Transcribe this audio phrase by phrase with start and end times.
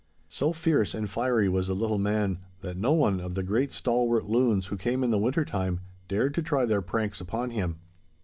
[0.29, 4.25] So fierce and fiery was the little man, that no one of the great stalwart
[4.27, 7.75] loons who came in the winter time dared to try their pranks upon him.